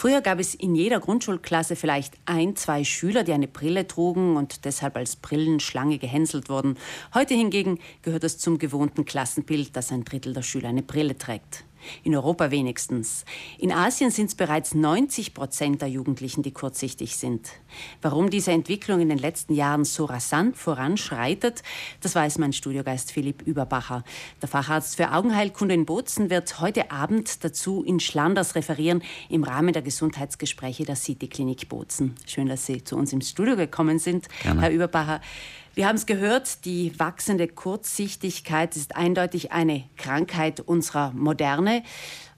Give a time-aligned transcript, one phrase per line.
[0.00, 4.64] Früher gab es in jeder Grundschulklasse vielleicht ein, zwei Schüler, die eine Brille trugen und
[4.64, 6.78] deshalb als Brillenschlange gehänselt wurden.
[7.14, 11.64] Heute hingegen gehört es zum gewohnten Klassenbild, dass ein Drittel der Schüler eine Brille trägt.
[12.04, 13.24] In Europa wenigstens.
[13.58, 17.48] In Asien sind es bereits 90 Prozent der Jugendlichen, die kurzsichtig sind.
[18.02, 21.62] Warum diese Entwicklung in den letzten Jahren so rasant voranschreitet,
[22.00, 24.04] das weiß mein Studiogeist Philipp Überbacher.
[24.42, 29.72] Der Facharzt für Augenheilkunde in Bozen wird heute Abend dazu in Schlanders referieren im Rahmen
[29.72, 32.14] der Gesundheitsgespräche der City Klinik Bozen.
[32.26, 34.60] Schön, dass Sie zu uns im Studio gekommen sind, Gerne.
[34.62, 35.20] Herr Überbacher.
[35.74, 41.82] Wir haben es gehört, die wachsende Kurzsichtigkeit ist eindeutig eine Krankheit unserer Moderne.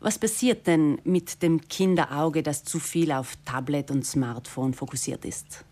[0.02, 5.64] Was passiert denn mit dem Kinderauge, das zu viel auf Tablet und Smartphone fokussiert ist?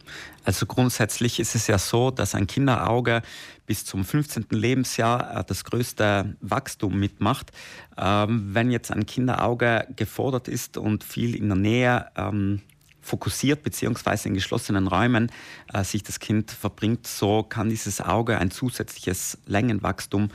[0.44, 3.22] Also grundsätzlich ist es ja so, dass ein Kinderauge
[3.66, 4.46] bis zum 15.
[4.50, 7.52] Lebensjahr äh, das größte Wachstum mitmacht.
[7.96, 12.60] Ähm, wenn jetzt ein Kinderauge gefordert ist und viel in der Nähe ähm,
[13.08, 15.32] fokussiert beziehungsweise in geschlossenen Räumen
[15.72, 20.28] äh, sich das Kind verbringt, so kann dieses Auge ein zusätzliches Längenwachstum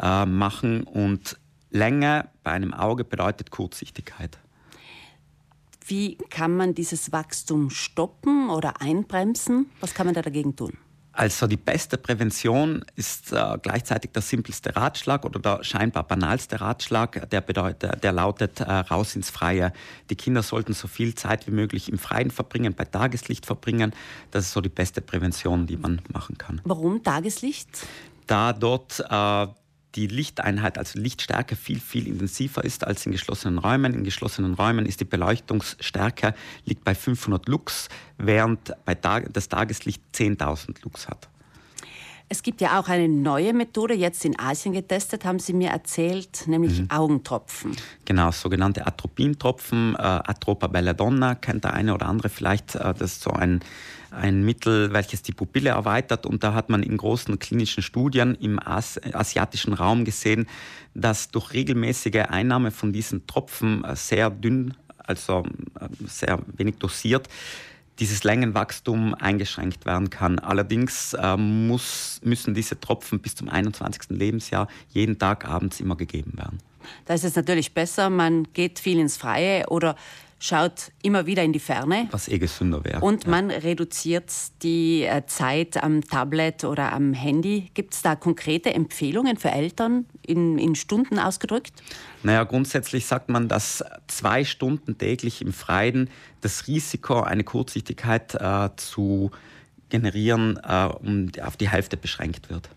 [0.00, 1.38] äh, machen und
[1.70, 4.38] Länge bei einem Auge bedeutet Kurzsichtigkeit.
[5.86, 9.66] Wie kann man dieses Wachstum stoppen oder einbremsen?
[9.80, 10.78] Was kann man da dagegen tun?
[11.12, 17.28] Also die beste Prävention ist äh, gleichzeitig der simpelste Ratschlag oder der scheinbar banalste Ratschlag,
[17.30, 19.72] der bedeutet, der lautet äh, raus ins Freie.
[20.08, 23.92] Die Kinder sollten so viel Zeit wie möglich im Freien verbringen, bei Tageslicht verbringen.
[24.30, 26.60] Das ist so die beste Prävention, die man machen kann.
[26.64, 27.86] Warum Tageslicht?
[28.26, 29.46] Da dort äh,
[29.94, 33.94] die Lichteinheit, also Lichtstärke, viel, viel intensiver ist als in geschlossenen Räumen.
[33.94, 37.88] In geschlossenen Räumen ist die Beleuchtungsstärke liegt bei 500 Lux,
[38.18, 41.28] während bei Tag, das Tageslicht 10.000 Lux hat.
[42.32, 46.46] Es gibt ja auch eine neue Methode, jetzt in Asien getestet, haben Sie mir erzählt,
[46.46, 46.88] nämlich mhm.
[46.88, 47.76] Augentropfen.
[48.04, 49.96] Genau, sogenannte Atropintropfen.
[49.96, 52.76] Äh, Atropa belladonna kennt der eine oder andere vielleicht.
[52.76, 53.60] Äh, das ist so ein
[54.12, 56.26] ein Mittel, welches die Pupille erweitert.
[56.26, 60.46] Und da hat man in großen klinischen Studien im As asiatischen Raum gesehen,
[60.94, 65.44] dass durch regelmäßige Einnahme von diesen Tropfen äh, sehr dünn, also
[65.80, 67.28] äh, sehr wenig dosiert,
[68.00, 70.38] dieses Längenwachstum eingeschränkt werden kann.
[70.38, 74.10] Allerdings äh, muss, müssen diese Tropfen bis zum 21.
[74.10, 76.58] Lebensjahr jeden Tag abends immer gegeben werden.
[77.04, 79.96] Da ist es natürlich besser, man geht viel ins Freie oder
[80.40, 82.08] schaut immer wieder in die Ferne.
[82.10, 83.00] Was eh gesünder wäre.
[83.00, 83.58] Und man ja.
[83.58, 87.70] reduziert die äh, Zeit am Tablet oder am Handy.
[87.74, 91.74] Gibt es da konkrete Empfehlungen für Eltern in, in Stunden ausgedrückt?
[92.22, 96.08] Naja, grundsätzlich sagt man, dass zwei Stunden täglich im Freien
[96.40, 99.30] das Risiko, eine Kurzsichtigkeit äh, zu
[99.90, 102.70] generieren, äh, um, auf die Hälfte beschränkt wird.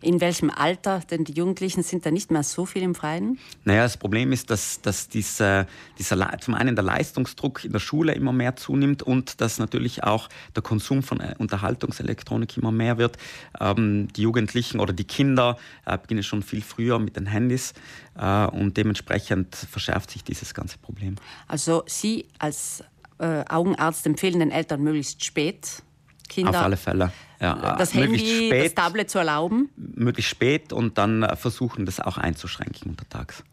[0.00, 1.00] In welchem Alter?
[1.10, 3.38] Denn die Jugendlichen sind da nicht mehr so viel im Freien.
[3.64, 5.66] Naja, das Problem ist, dass, dass diese,
[5.98, 10.28] dieser, zum einen der Leistungsdruck in der Schule immer mehr zunimmt und dass natürlich auch
[10.54, 13.16] der Konsum von äh, Unterhaltungselektronik immer mehr wird.
[13.60, 17.74] Ähm, die Jugendlichen oder die Kinder äh, beginnen schon viel früher mit den Handys
[18.16, 21.16] äh, und dementsprechend verschärft sich dieses ganze Problem.
[21.46, 22.84] Also Sie als
[23.18, 25.82] äh, Augenarzt empfehlen den Eltern möglichst spät
[26.28, 27.12] Kinder Auf alle Fälle.
[27.40, 29.70] Ja, das Handy, spät, das Tablet zu erlauben?
[29.76, 33.44] Möglichst spät und dann versuchen, das auch einzuschränken untertags.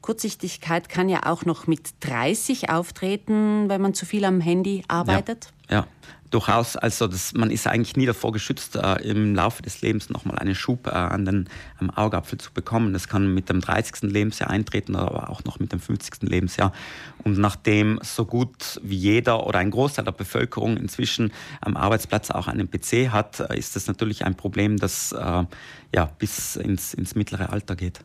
[0.00, 5.52] Kurzsichtigkeit kann ja auch noch mit 30 auftreten, wenn man zu viel am Handy arbeitet.
[5.68, 5.86] Ja, ja
[6.30, 6.76] durchaus.
[6.76, 10.54] Also das, man ist eigentlich nie davor geschützt, äh, im Laufe des Lebens nochmal einen
[10.54, 11.48] Schub äh, an den
[11.78, 12.92] am Augapfel zu bekommen.
[12.92, 14.10] Das kann mit dem 30.
[14.10, 16.22] Lebensjahr eintreten, aber auch noch mit dem 50.
[16.22, 16.72] Lebensjahr.
[17.24, 22.48] Und nachdem so gut wie jeder oder ein Großteil der Bevölkerung inzwischen am Arbeitsplatz auch
[22.48, 25.44] einen PC hat, äh, ist das natürlich ein Problem, das äh,
[25.94, 28.00] ja, bis ins, ins mittlere Alter geht.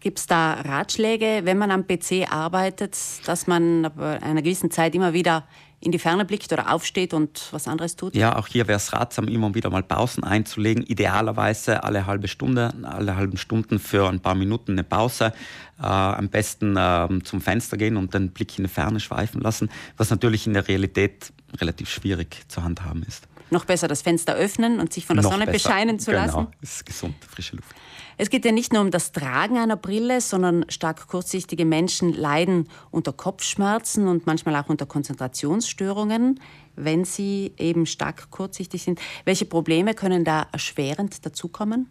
[0.00, 2.96] Gibt es da Ratschläge, wenn man am PC arbeitet,
[3.26, 5.44] dass man einer gewissen Zeit immer wieder
[5.82, 8.14] in die Ferne blickt oder aufsteht und was anderes tut?
[8.14, 10.84] Ja, auch hier wäre es ratsam, immer wieder mal Pausen einzulegen.
[10.84, 15.32] Idealerweise alle halbe Stunde, alle halben Stunden für ein paar Minuten eine Pause.
[15.80, 19.70] Äh, am besten äh, zum Fenster gehen und den Blick in die Ferne schweifen lassen,
[19.96, 23.26] was natürlich in der Realität relativ schwierig zu handhaben ist.
[23.52, 25.68] Noch besser das Fenster öffnen und sich von der Noch Sonne besser.
[25.68, 26.22] bescheinen zu genau.
[26.24, 26.36] lassen.
[26.36, 27.68] Genau, ist gesund, frische Luft.
[28.16, 32.68] Es geht ja nicht nur um das Tragen einer Brille, sondern stark kurzsichtige Menschen leiden
[32.90, 36.40] unter Kopfschmerzen und manchmal auch unter Konzentrationsstörungen,
[36.76, 39.00] wenn sie eben stark kurzsichtig sind.
[39.24, 41.88] Welche Probleme können da erschwerend dazukommen?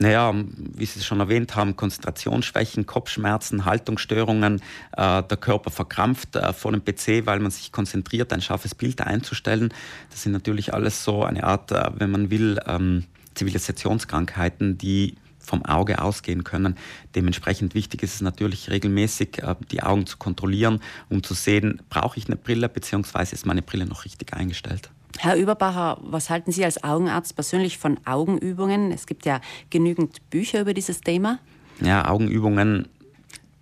[0.00, 4.62] Naja, wie Sie schon erwähnt haben, Konzentrationsschwächen, Kopfschmerzen, Haltungsstörungen,
[4.96, 9.00] äh, der Körper verkrampft äh, vor dem PC, weil man sich konzentriert, ein scharfes Bild
[9.00, 9.74] einzustellen.
[10.10, 15.16] Das sind natürlich alles so eine Art, äh, wenn man will, ähm, Zivilisationskrankheiten, die
[15.48, 16.76] vom Auge ausgehen können.
[17.14, 22.18] Dementsprechend wichtig ist es natürlich regelmäßig, äh, die Augen zu kontrollieren, um zu sehen, brauche
[22.18, 23.32] ich eine Brille bzw.
[23.32, 24.90] ist meine Brille noch richtig eingestellt.
[25.16, 28.92] Herr Überbacher, was halten Sie als Augenarzt persönlich von Augenübungen?
[28.92, 29.40] Es gibt ja
[29.70, 31.38] genügend Bücher über dieses Thema.
[31.80, 32.88] Ja, Augenübungen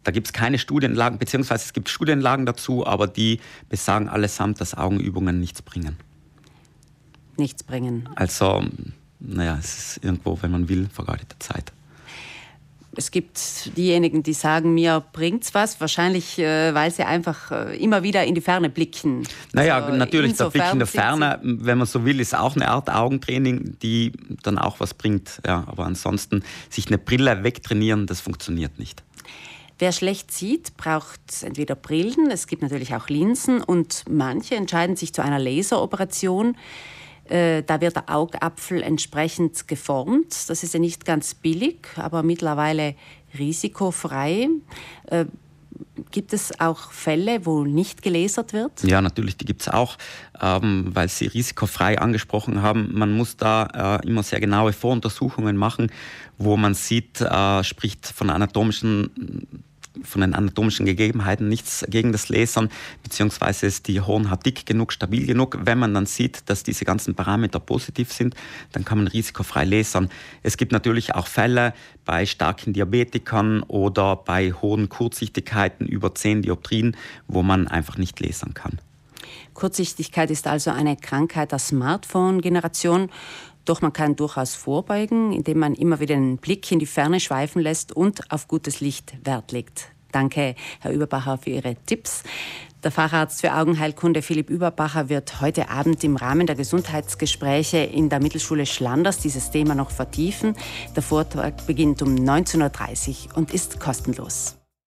[0.07, 4.73] da gibt es keine Studienlagen, beziehungsweise es gibt Studienlagen dazu, aber die besagen allesamt, dass
[4.73, 5.97] Augenübungen nichts bringen.
[7.37, 8.09] Nichts bringen.
[8.15, 8.65] Also,
[9.19, 11.73] naja, es ist irgendwo, wenn man will, vergeudete Zeit.
[12.97, 18.03] Es gibt diejenigen, die sagen, mir bringt's was, wahrscheinlich, äh, weil sie einfach äh, immer
[18.03, 19.27] wieder in die Ferne blicken.
[19.53, 22.69] Naja, also, natürlich, der Blick in der Ferne, wenn man so will, ist auch eine
[22.69, 24.13] Art Augentraining, die
[24.43, 25.41] dann auch was bringt.
[25.47, 29.03] Ja, aber ansonsten sich eine Brille wegtrainieren, das funktioniert nicht.
[29.79, 35.13] Wer schlecht sieht, braucht entweder Brillen, es gibt natürlich auch Linsen und manche entscheiden sich
[35.13, 36.57] zu einer Laseroperation.
[37.29, 40.49] Äh, da wird der Augapfel entsprechend geformt.
[40.49, 42.95] Das ist ja nicht ganz billig, aber mittlerweile
[43.39, 44.49] risikofrei.
[45.07, 45.27] Äh,
[46.11, 48.83] gibt es auch Fälle, wo nicht gelasert wird?
[48.83, 49.97] Ja, natürlich, die gibt es auch,
[50.41, 52.91] ähm, weil Sie risikofrei angesprochen haben.
[52.93, 55.91] Man muss da äh, immer sehr genaue Voruntersuchungen machen,
[56.39, 59.65] wo man sieht, äh, spricht von anatomischen
[60.03, 62.71] von den anatomischen Gegebenheiten nichts gegen das Lasern,
[63.03, 65.59] beziehungsweise ist die Hornhaut dick genug, stabil genug.
[65.63, 68.35] Wenn man dann sieht, dass diese ganzen Parameter positiv sind,
[68.73, 70.09] dann kann man risikofrei lasern.
[70.43, 76.97] Es gibt natürlich auch Fälle bei starken Diabetikern oder bei hohen Kurzsichtigkeiten über 10 Dioptrien,
[77.29, 78.81] wo man einfach nicht lasern kann.
[79.55, 83.11] Kurzsichtigkeit ist also eine Krankheit der Smartphone-Generation.
[83.67, 87.61] Doch man kann durchaus vorbeugen, indem man immer wieder einen Blick in die Ferne schweifen
[87.61, 89.89] lässt und auf gutes Licht Wert legt.
[90.13, 92.23] Danke, Herr Überbacher, für Ihre Tipps.
[92.85, 98.21] Der Facharzt für Augenheilkunde Philipp Überbacher wird heute Abend im Rahmen der Gesundheitsgespräche in der
[98.21, 100.55] Mittelschule Schlanders dieses Thema noch vertiefen.
[100.95, 104.56] Der Vortrag beginnt um 19.30 Uhr und ist kostenlos.